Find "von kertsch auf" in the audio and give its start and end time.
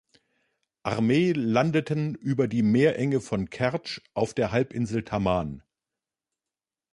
3.21-4.33